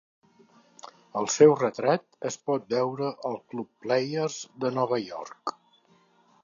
[1.19, 5.55] El seu retrat es pot veure al club Players de Nova York.